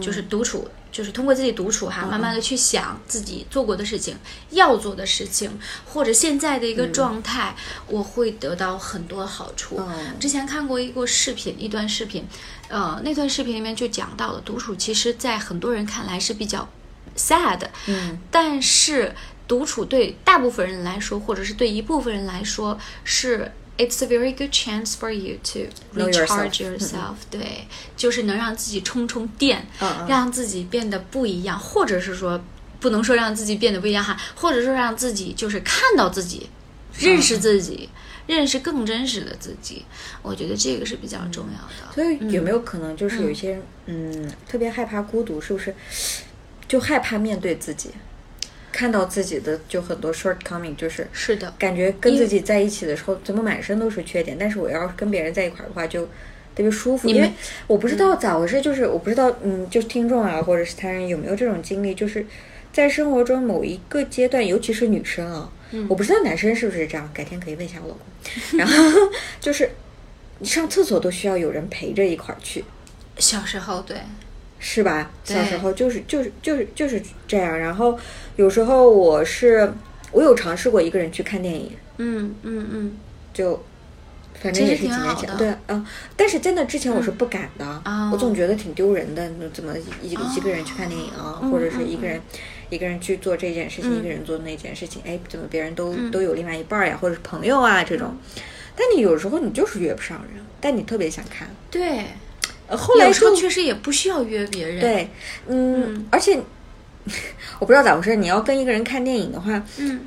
[0.00, 4.16] 就是独处，就是通过自己独处哈，慢慢的去想自己做过的事情、
[4.50, 5.50] 要做的事情，
[5.86, 7.54] 或者现在的一个状态，
[7.86, 9.76] 我会得到很多好处。
[9.78, 10.18] 嗯。
[10.18, 12.26] 之前看过一个视频，一段视频，
[12.68, 16.68] 呃，那段视频里面就讲到了独处，其实在很多人看来是比较
[17.16, 19.14] sad，嗯，但是
[19.46, 25.60] 独处对大部分人来说，或者是对一部分人来说，是 it's a very good chance for you to
[25.98, 27.66] recharge yourself 对，
[27.96, 29.66] 就是能让自己充充电，
[30.06, 32.38] 让自己变得不一样，或者是说
[32.78, 36.50] 不能说让自己变得不一样哈，或者说让自己就是看到自己，
[36.98, 37.88] 认识自己。
[38.26, 39.84] 认识更真实的自己，
[40.22, 41.92] 我觉得这个是比较重要的。
[41.92, 45.74] 所以有没有可能就是有一些人，嗯，特别害怕孤独，是不是？
[46.68, 47.90] 就害怕面对自己，
[48.72, 56.04] 看到自己的就很多 shortcoming，就是是的，感觉跟自己在一起的时候，怎么满身都是缺点，但是我要是跟别人在一块儿的话，就
[56.54, 57.08] 特别舒服。
[57.08, 57.32] 因为
[57.66, 62.24] 我不知道咋回事，就是我不知道，嗯，就是听众啊，或者是他人有没有这种经历，就是
[62.72, 65.50] 在生活中某一个阶段，尤其是女生啊，
[65.88, 68.06] 我不知道男生是不是这样，改天可以问一下我老公。
[68.58, 68.74] 然后
[69.40, 69.70] 就是
[70.38, 72.64] 你上厕所都需要有人陪着一块儿去，
[73.18, 73.96] 小时候对，
[74.60, 75.10] 是吧？
[75.24, 77.58] 小时候就是就是就是就是这样。
[77.58, 77.98] 然后
[78.36, 79.72] 有时候我是
[80.12, 82.92] 我有尝试过一个人去看电影，嗯嗯嗯，
[83.34, 83.64] 就
[84.40, 85.84] 反正也是几年前，对，嗯，
[86.16, 88.10] 但是在那之前我是不敢的，哦。
[88.12, 92.20] 我总觉得挺丢人的，那怎么一个一个人去看电影啊，嗯或者是一个人。
[92.70, 96.08] 一个人去做这件事情，一个人做那件事情，哎，怎么别人都、嗯。
[96.12, 98.16] 都有另外一半儿呀，或者是朋友啊这种，
[98.76, 101.50] 但你有时候你就是约不上人，但你特别想看。
[101.68, 102.04] 对。
[102.70, 105.08] 呃后来有时候就确实也不需要约别人。，对，
[105.48, 106.40] 嗯，嗯而且
[107.58, 110.00] 我不知道咋回事，你要跟一个人看电影的话，嗯，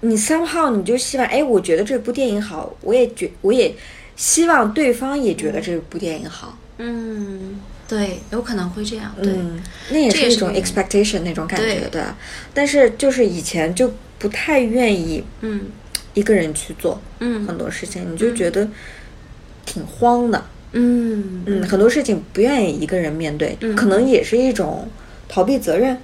[0.00, 3.74] 你 somehow 你就希望，哎，我觉得这部电影好，我也觉我也
[4.16, 9.14] 希望对方也觉得这部电影好，嗯，对，有可能会这样。
[9.22, 12.02] 对，嗯，那也是一种 expectation 那种感觉，对对？
[12.52, 15.66] 但是就是以前就不太愿意嗯
[16.14, 18.68] 一个人去做嗯很多事情，你就觉得
[19.64, 20.44] 挺慌的。
[20.72, 24.88] 嗯嗯，很多事情不愿意一个人面对，嗯可能也是一种
[25.28, 25.98] 逃避责任。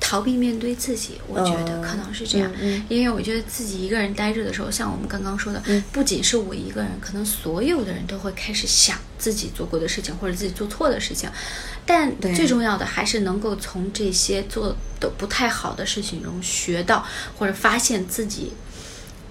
[0.00, 2.52] 逃避面对自己，我觉得嗯可能是这样。
[2.60, 11.30] 嗯嗯因为我觉得自己一个人待着的时候，像我们刚刚说的，不仅是我一个人，可能所有的人都会开始想自己做过的事情或者自己做错的事情。
[11.86, 17.04] 但最重要的还是能够从这些做的不太好的事情中学到，
[17.38, 18.52] 或者发现自己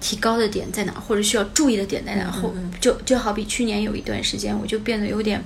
[0.04, 2.30] 提高的点在哪儿，或者需要注意的点在哪儿。
[2.30, 5.42] 后就就好比去年有一段时间，我就变得有点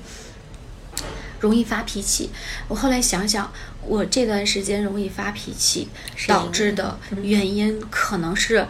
[1.39, 2.31] 容易发脾气。
[2.67, 3.53] 我后来想想，
[3.87, 5.87] 我这段时间容易发脾气
[6.27, 8.67] 导致的原因，可能是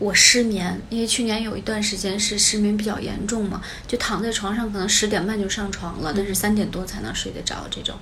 [0.00, 0.80] 我失眠。
[0.90, 7.68] 因为去年有一段时间是失眠比较严重嘛，就躺在床上，可能十点半就上床了，但是三点多才能睡得着。
[7.70, 7.96] 这种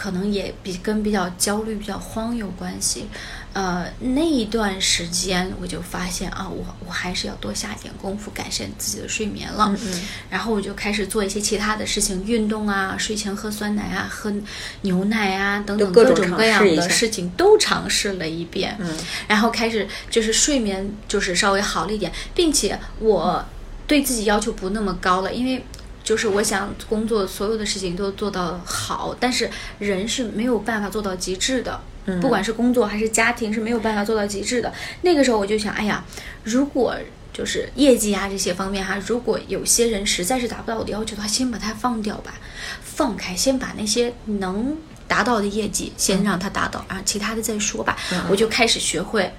[0.00, 3.06] 可能也比跟比较焦虑、比较慌有关系。
[3.52, 9.74] 呃，那一段时间我就发现啊，我我还是要多下点功夫改善自己的睡眠了。
[9.78, 14.32] 嗯然后我就开始做一些其他的事情，运动啊，睡前喝酸奶啊，喝
[14.80, 18.74] 牛奶啊，等等各种种各样的事情都尝试了一遍。
[18.80, 18.96] 嗯，
[19.28, 23.44] 然后开始就是睡眠就是稍微好了一点，并且我
[23.86, 25.62] 对自己要求不那么高了，因为。
[26.10, 31.80] 就是我想工作所有的事情都做到好，但是人是没有办法做到极致的，
[32.20, 34.72] 不管是工作还是家庭是没有办法做到极致的。
[35.02, 36.04] 那个时候我就想，哎呀，
[36.42, 36.96] 如果
[37.32, 42.34] 就是业绩啊这些方面哈，如果有些人实在是达不到我的要求的话，先把它放掉吧，
[42.82, 47.96] 放开，先把那些能达到的业绩先让他达到，啊，其他的再说吧。
[48.28, 49.32] 我就开始学会。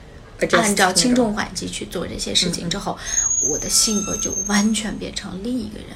[0.54, 2.98] 按照轻重缓急去做这些事情之后，
[3.48, 5.90] 我的性格就完全变成另一个人，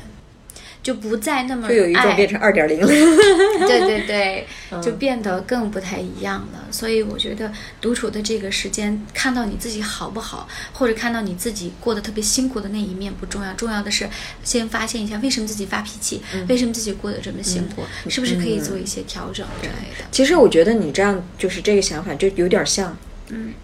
[0.86, 2.86] 就不再那么就有一种变成二点零了。
[2.86, 6.68] 对 对对，嗯就变得更不太一样了。
[6.70, 14.08] 所以我觉得独处的这个时间，看到你自己好不好，或者看到你自己过得特别辛苦的那一面不重要，重要的是
[14.44, 20.06] 先发现一下为什么自己发脾气，嗯为什么自己过得这么辛苦，是不是可以做一些调整之类的。
[20.12, 22.96] 其实我觉得你这样就是这个想法，就有点像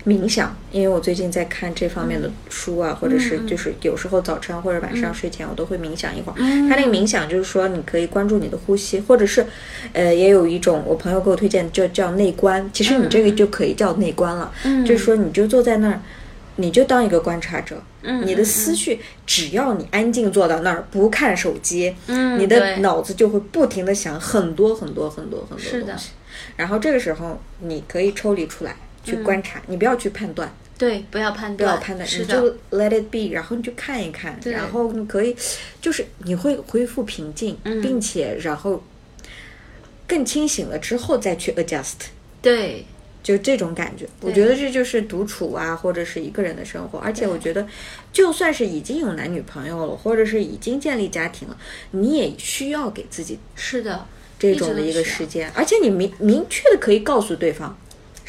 [0.05, 6.35] 冥想，因为我最近在看这方面的书啊，或者是就是有时候早晨或者晚上睡前我都会冥想一会儿。
[6.67, 9.45] 他那个冥想就是说你可以关注你的呼吸，或者是
[9.93, 14.51] 呃也有一种我朋友给我推荐就叫内观，其实你这个就可以叫内观了，
[14.85, 16.01] 就是说你就坐在那儿。
[16.57, 17.81] 你就当一个观察者，
[18.25, 21.95] 你的思绪只要你安静坐到那儿，不看手机，
[22.37, 26.09] 你的脑子就会不停的想很多很多很多很多是的东西。
[26.57, 35.35] 然后这个时候你可以抽离出来去观察，你不要去判断，对，不要判断不要，判断，你就 let it be，然后你就看一看，然后你可以
[35.81, 38.83] 就是你会恢复平静，嗯并且然后
[40.07, 41.93] 更清醒了之后再去 adjust。
[42.41, 42.85] 对，
[43.21, 46.97] 就这种感觉，我觉得这就是独处啊，或者是一个人的生活。
[46.97, 47.67] 而且我觉得，
[48.11, 51.57] 就算是已经有男女朋友了，或者是已经建立家庭了，
[51.91, 54.07] 你也需要给自己是的，
[54.39, 57.77] 这种的一个时间，而且你明明确的可以告诉对方，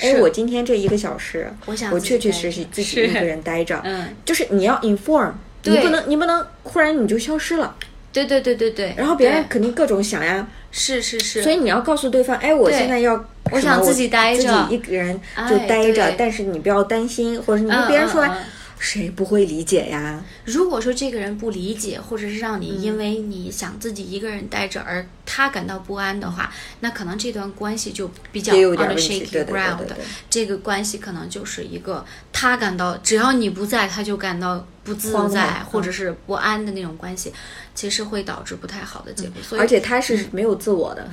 [0.02, 5.32] 哎，我今天这一个小时，我想我确确实实自己一个人待着，嗯，就是你要 inform，
[5.64, 7.74] 你不能你不能忽然你就消失了，
[8.12, 18.42] 对对对对对，然后别人肯定各种想呀，是是是，所以你要告诉对方，哎，我现在要我想自己待自己一个人哎就待着，但是你不要担心，或者你跟嗯别人说，嗯嗯
[18.82, 20.20] 谁不会理解呀？
[20.44, 29.86] 如果说这个人不理解，或者是让你因为你想自己一个人待着而他感到不安的话，那可能这段关系就比较 on shaky ground。
[30.28, 37.32] 这个关系可能就是一个他感到只要你不在，他就感到不自在或者是不安的那种关系，
[37.76, 39.40] 其实会导致不太好的结果。
[39.40, 41.08] 所以而且他是没有自我的，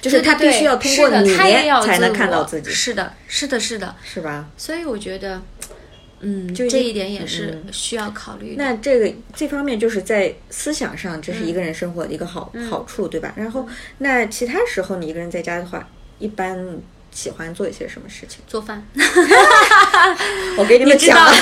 [0.00, 3.94] 就是他必须要通过你才能看到自己，是的，是的，是的。
[4.02, 4.48] 是吧？
[4.56, 5.40] 所以我觉得，
[6.22, 8.62] 嗯，就这一点也是需要考虑的。
[8.62, 13.34] 那这个这方面就是在思想上，这是一个嗯人生活的一个好、好处，对吧？
[13.36, 13.66] 然后
[13.98, 16.80] 那其他时候你一个人在家的话，一般
[17.12, 18.40] 喜欢做一些什么事情？
[18.46, 18.82] 做饭，
[20.56, 21.32] 我给你你们讲的，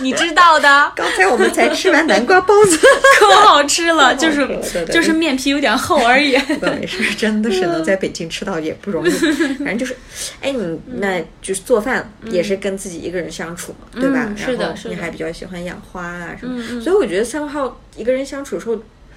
[0.00, 2.78] 你知道的， 刚才我们才吃完南瓜包子，
[3.18, 4.46] 可好吃了，就是
[4.92, 6.36] 就是面皮有点厚而已。
[6.36, 9.10] 不过没事，真的是能在北京吃到也不容易。
[9.10, 9.94] 反正就是，
[10.40, 14.26] 哎，你那就是做饭也是跟自己一个人相处嘛，对吧？
[14.28, 18.76] 嗯是的你还比较喜欢养花啊什么，所以我觉得三号一个人相处的时候，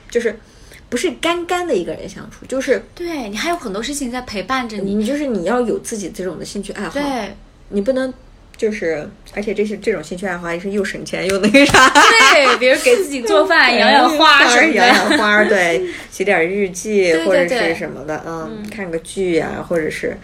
[0.10, 0.38] 就是
[0.92, 4.94] 不是干干的一个人相处，就是对你还有很多事情在陪伴着你。
[4.94, 7.34] 你就是你要有自己这种的兴趣爱好，对，
[7.70, 8.14] 你不能
[8.58, 15.16] 就是，而且这些这种兴趣爱好也是又省钱又那个啥，对，比如给自己做饭、 养养花什么养的。
[15.16, 20.18] 养花，对，写点日记或者是什么的，嗯，看个剧呀、或者是，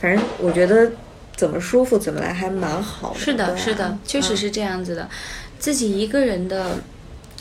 [0.00, 0.90] 反正我觉得
[1.36, 3.20] 怎么舒服怎么来还蛮好的。
[3.20, 5.08] 是的，啊是的，确实嗯是这样子的。
[5.58, 6.78] 自己一个人的，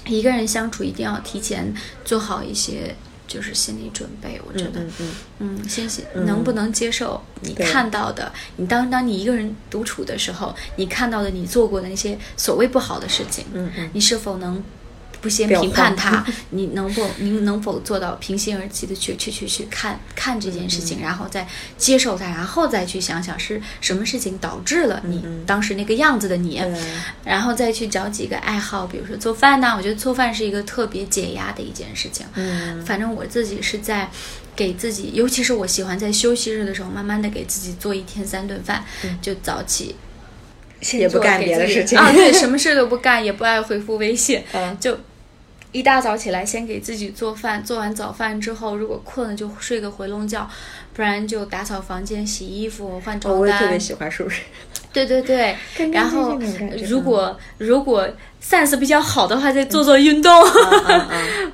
[0.07, 2.95] 一个人相处一定要提前做好一些
[3.27, 4.39] 就是心理准备。
[4.47, 8.31] 我觉得，嗯嗯嗯，先先能不能接受你看到的？
[8.57, 14.63] 你当当你一个人独处的时候，你看到的你做过的那些所谓不好的事情，嗯嗯你是否能
[15.25, 16.25] 不先评判慌它？
[16.51, 21.47] 你能否你能否做到平心而气的去去去去看看这件事情，然后再
[21.79, 26.71] 接受它，然后再去想想是什么事情导致了你当时那个样子的你，对
[27.25, 32.23] 然后再去找几个爱好，比如说做饭呐、我觉得做饭是一个特别解压的一件事情。
[32.35, 34.07] 嗯反正我自己是在
[34.55, 38.85] 给自己，尤其是我喜欢在休息日的时候，慢慢的给自己做一天三顿饭，
[39.19, 39.95] 就早起。
[40.93, 44.95] 也不干别的事情啊，对，什么事都不干，也不爱回复微信， 嗯就
[45.75, 50.49] 一大早起来先给自己做饭，做完早饭之后，如果困了就睡个回笼觉，
[50.93, 53.41] 不然就打扫房间、洗衣服、换哦床单。
[53.41, 54.09] 我也特别喜欢。
[54.93, 55.53] 对对对，
[55.91, 56.39] 然后
[56.87, 58.07] 如果如果
[58.47, 60.31] sense 比较好的话，再做做运动。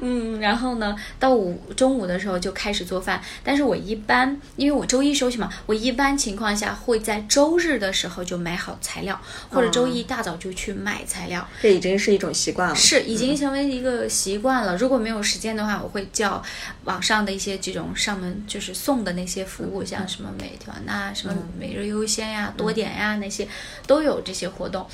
[0.02, 3.22] 嗯 然后呢，到午中午的时候就开始做饭。
[3.44, 9.20] 但是我一般因为我周一休息嘛，我一般情况下会在周日的时候就买好材料，
[9.50, 11.48] 或者周一大早就去买材料。
[11.62, 12.76] 这已经是一种习惯了。
[12.76, 14.76] 是已经成为一个习惯了。
[14.76, 16.44] 如果没有时间的话，我会叫
[16.86, 23.48] 网上的一些这种上门就是送的那些服务，像什么美团呐、什么每日优鲜呀、多点呀那些
[23.86, 24.86] 都有这些活动。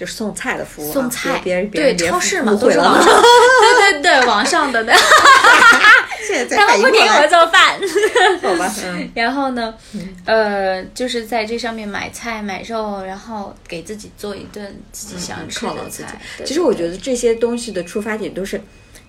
[0.00, 3.04] 就是送菜的服务啊，送菜，别人别对人别超市嘛，都是网上，
[3.60, 4.82] 对对对，网上的，
[6.26, 7.78] 现在他们不给我做饭。
[8.40, 9.74] 好吧，嗯，然后呢，
[10.24, 16.18] 呃，就是在这上面买菜买肉，然后给自己做一顿自己想吃的犒劳自己菜。
[16.38, 18.58] 对其实我觉得这些东西的出发点都是，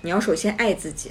[0.02, 1.10] 你要首先爱自己，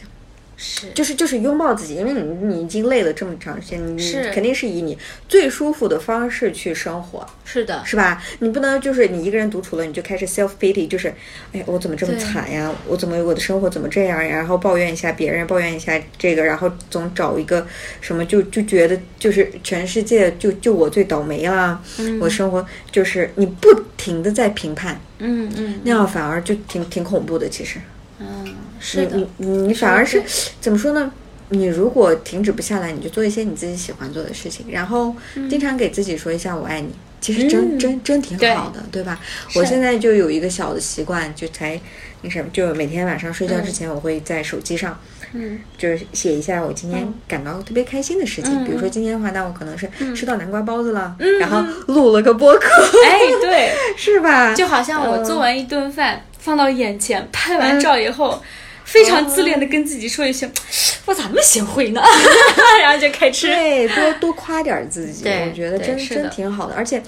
[0.62, 4.96] 是就是就是拥抱自己，因为你你已经累了这么长时间，你是肯定是以你
[5.26, 8.22] 最舒服的方式去生活，是的，是吧？
[8.40, 11.14] 你不能就是你一个人独处了，你就开始 self pity，就是，
[11.52, 12.70] 哎，我怎么这么惨呀？
[12.86, 14.36] 我怎么我的生活怎么这样呀？
[14.36, 17.66] 然后抱怨一下别人，抱怨一下这个，然后总找一个
[18.02, 21.82] 什么就就觉得就是全世界就就我最倒霉啦，
[22.20, 27.78] 我生活就是你不停的在评判，嗯嗯那样反而就挺挺恐怖的，其实。
[28.20, 29.16] 嗯，是的。
[29.16, 30.22] 你，你你反而是
[30.60, 31.10] 怎么说呢？
[31.52, 35.14] 你如果停止不下来，你就做一些你自己喜欢做的事情，然后
[35.48, 36.90] 经常给自己说一下“我爱你”，
[37.20, 39.18] 其实真、嗯真真挺好的，对吧？
[39.56, 41.80] 我现在就有一个小的习惯，就才
[42.22, 44.96] 那什么，就每天晚上睡觉之前，我会在手机上。
[45.32, 45.58] 嗯。
[45.76, 52.68] 就是写一下我今天感到特别开心的事情，嗯比如说今天的话，那我可能是吃到南瓜包子了，然后录了个播客，
[53.04, 54.54] 哎，对， 是吧？
[54.54, 58.42] 就好像我做完一顿饭放到眼前，拍完照以后。
[58.82, 60.50] 非常自恋的跟自己说一声
[61.06, 62.02] ：“我咋那么贤惠呢？”
[62.82, 63.46] 然后就开吃。
[63.46, 66.74] 对，多多夸点儿自己，我觉得真真挺好的。
[66.74, 67.00] 而且，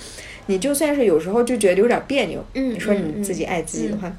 [0.46, 4.12] 你就算是有时候就觉得有点别扭，嗯你说嗯你自己爱自己的话，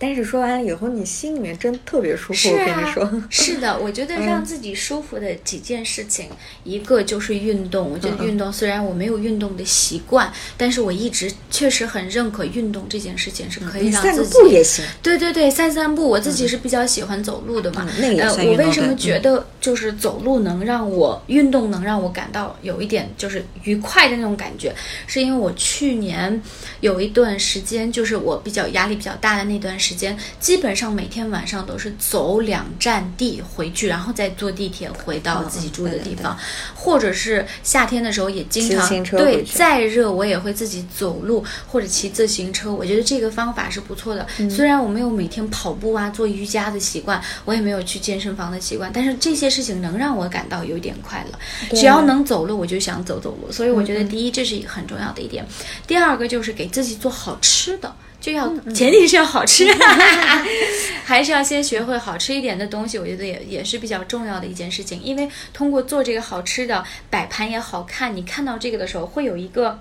[0.00, 2.34] 但是说完了以后，你心里面真特别舒服。
[2.34, 6.30] 是我跟你啊说， 是的，我觉得让自己舒服的几件事情，
[6.64, 7.90] 一个就是运动。
[7.90, 14.32] 我觉得运动虽然我没有运动的习惯，但是我一直确实很认可运动这件事情是可以让自己。
[14.32, 14.82] 步也行。
[15.02, 17.86] 对对对，散散步，我自己是比较喜欢走路的嘛。
[17.98, 24.74] 嗯那我为什么觉得就是走路能让我运动能让我感到有一点就是愉快的那种感觉，
[25.06, 26.40] 是因为我去年
[26.80, 36.38] 有一段时间，就是我比较压力比较大的那段时间，基本上每天晚上都是走两站地回去，然后再坐地铁回到自己住的嗯对对地方，
[36.74, 42.72] 或者是夏天的时候也经常行车对再热我也会自己走路或者骑自行车。
[42.72, 44.26] 我觉得这个方法是不错的。
[44.38, 51.76] 嗯虽然我没有每天跑步啊、做瑜伽的习惯，我也没有去健身房的习惯，但是这些事情能让我感到有一点快乐。
[51.76, 53.50] 只要能走路，我就想走走路。
[53.50, 55.46] 所以我嗯觉得第一，这是一个很重要的一点。
[55.86, 57.94] 第二个就是给自己做好吃的。
[58.20, 59.66] 就要嗯前提是要好吃，
[61.04, 65.02] 还是要先学会好吃一点的东西，我觉得也也是比较重要的一件事情。
[65.02, 69.80] 因为通过做这个好吃的，摆盘也好看，你看到这个的时候会有一个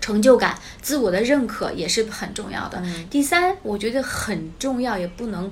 [0.00, 2.80] 成就感，自我的认可也是很重要的。
[2.84, 5.50] 嗯第三，我觉得很重要，也不能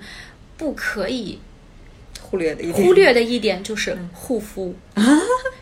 [0.57, 1.38] 不可以
[2.20, 5.03] 忽略的一点忽略的一点就是护肤， 啊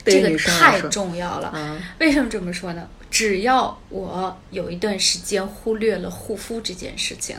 [0.04, 1.52] 这个太重要了。
[1.54, 2.86] 嗯为什么这么说呢？
[3.14, 7.36] 只要我有一段时间忽略了护肤这件事情，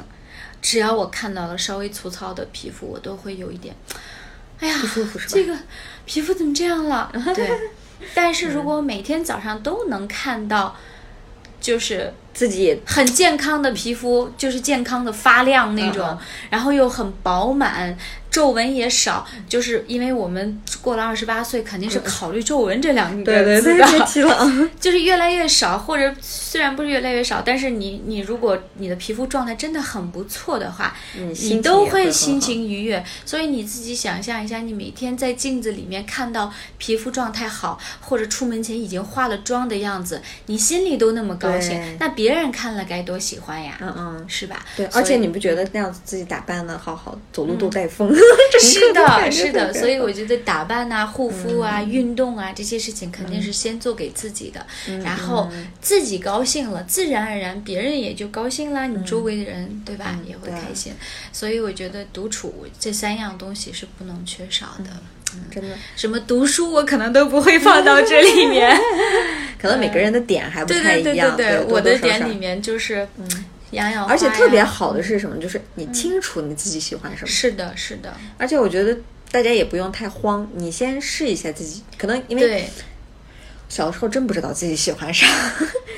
[0.61, 3.75] 只要我看到了稍微粗糙的皮肤，我都会有一点，
[4.61, 5.57] 哎呀，不舒服是吧这个
[6.05, 7.11] 皮肤怎么这样了？
[7.35, 7.51] 对。
[8.13, 10.77] 但是如果每天早上都能看到，
[11.59, 16.17] 就是自己很健康的皮肤，就是健康的发亮那种，嗯
[16.51, 17.97] 然后又很饱满，
[18.35, 19.25] 皱纹也少。
[19.47, 23.23] 就是因为我们过了二十八岁，肯定是考虑皱纹这两个
[23.61, 24.69] 字的，别 提了。
[24.77, 33.01] 就是越来越少，或者虽然不是越来越少，但是你你如果你的皮肤状态真的很不错的话，嗯你都会心情愉悦。
[33.25, 44.65] 所以你自己想象一下，你每天在镜子里面看到皮肤状态好，或者出门前已经化了妆的样子，你心里都那么高兴，那别人看了该多喜欢呀，嗯嗯，是吧？
[44.75, 48.13] 对，而且你不觉得那样子自己打扮的好好，走路都带风？
[48.59, 54.65] 是的，是的，所以我觉得打扮啊、护肤啊、运动啊这些事情肯定是先做给自己的，
[55.03, 55.49] 然后
[55.81, 60.17] 自己高兴了，自然而然别人也就高兴啦，你周围的人对吧？
[60.27, 60.93] 也会开心。
[61.31, 64.89] 所以我觉得独处这三样东西是不能缺少的。
[65.51, 68.73] 真的，什么读书我可能都不会放到这里面，
[69.59, 71.35] 可能每个人的点还不对对对太一样。
[71.35, 72.19] 对多我的多少少。
[72.19, 73.05] 点里面就是
[74.07, 75.37] 而且特别好的是什么？
[75.37, 77.27] 就是你清楚你自己喜欢什么。
[77.27, 78.97] 是的，是的，而且我觉得
[79.31, 82.69] 大家也不用太慌，你先试一下自己，可能因为对。
[83.67, 85.27] 小的时候真不知道自己喜欢啥。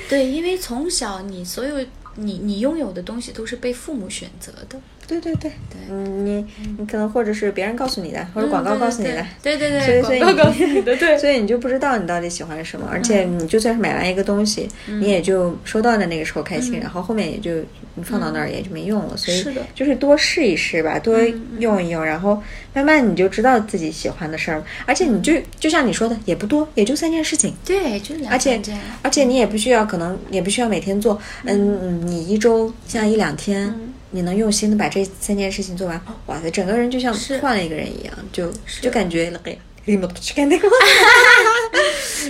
[0.08, 5.50] 对，因为从小你所有你你拥有的东西都是被父母选择的，对对对。
[5.50, 6.46] 对嗯，你
[6.78, 9.24] 你可能或者是别人告诉你的，或者广告告诉你的。
[9.42, 17.50] 对对对，所以所以广告告你诉你的，对，所以你就不知道你到底喜欢什么，而且你就算是买完一个东西，你也就收到的那个时候开心，然后后面也就
[17.94, 19.16] 你放到那儿也就没用了。
[19.16, 19.62] 所以是的。
[19.74, 21.18] 就是多试一试吧，多
[21.58, 22.42] 用一用，然后
[22.74, 24.62] 慢慢你就知道自己喜欢的事儿。
[24.84, 27.54] 而且你就就像你说的，也不多，也就三件事情。
[27.64, 32.06] 对，就两而且三件而且你也不需要，可能也不需要每天做，嗯，嗯。
[32.06, 33.74] 你一周像一两天，
[34.10, 38.50] 你能用心的把这三件事情做完，哇塞，整个人就像换了一个人一样，就
[38.80, 40.68] 就感觉哎，立马去干那个，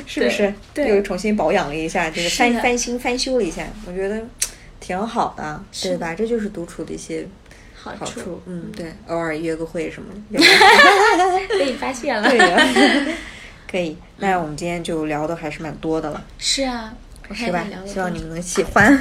[0.06, 0.52] 是不是？
[0.74, 0.88] 对。
[0.88, 4.20] 又重新保养了一下，这个翻翻新翻修了一下，我觉得
[4.80, 5.90] 挺好的，是。
[5.90, 6.14] 对吧？
[6.14, 7.26] 这就是独处的一些
[7.74, 10.40] 好处，嗯，对，偶尔约个会什么的，
[11.58, 13.14] 被你发现了， 对呀，
[13.70, 13.96] 可以。
[14.18, 16.24] 那我们今天就聊的还是蛮多的了。
[16.38, 16.92] 是啊，
[17.32, 17.64] 是吧？
[17.86, 19.00] 希望你们能喜欢。